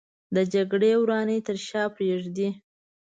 د 0.35 0.37
جګړې 0.53 0.91
ورانۍ 1.01 1.39
تر 1.47 1.57
شا 1.67 1.83
پرېږدي 1.95 2.49